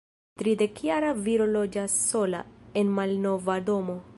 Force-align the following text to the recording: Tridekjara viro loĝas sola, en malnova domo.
Tridekjara 0.41 1.11
viro 1.27 1.47
loĝas 1.57 1.99
sola, 2.07 2.43
en 2.83 2.91
malnova 3.01 3.61
domo. 3.69 4.01